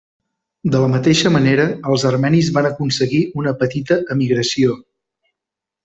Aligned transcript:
De 0.75 0.79
la 0.83 0.87
mateixa 0.93 1.31
manera, 1.35 1.67
els 1.95 2.05
armenis 2.13 2.51
van 2.57 2.69
aconseguir 2.71 3.23
una 3.43 3.55
petita 3.63 3.99
emigració. 4.17 4.83